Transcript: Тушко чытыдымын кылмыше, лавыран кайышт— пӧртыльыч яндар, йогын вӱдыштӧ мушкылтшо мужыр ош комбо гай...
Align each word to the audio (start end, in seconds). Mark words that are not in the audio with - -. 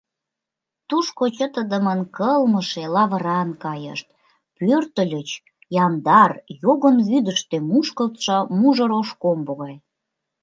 Тушко 0.89 1.23
чытыдымын 1.35 1.99
кылмыше, 2.15 2.83
лавыран 2.95 3.49
кайышт— 3.63 4.07
пӧртыльыч 4.57 5.29
яндар, 5.85 6.31
йогын 6.63 6.97
вӱдыштӧ 7.07 7.57
мушкылтшо 7.69 8.37
мужыр 8.59 8.91
ош 8.99 9.09
комбо 9.21 9.53
гай... 9.61 9.75